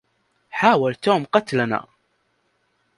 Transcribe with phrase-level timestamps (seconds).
[0.49, 1.87] حاول توم قتلنا!